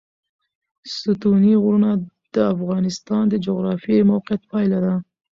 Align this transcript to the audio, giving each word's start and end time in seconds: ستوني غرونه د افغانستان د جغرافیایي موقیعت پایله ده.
ستوني 0.95 1.53
غرونه 1.63 1.89
د 2.33 2.35
افغانستان 2.53 3.23
د 3.29 3.33
جغرافیایي 3.45 4.07
موقیعت 4.11 4.41
پایله 4.51 4.79
ده. 4.85 4.93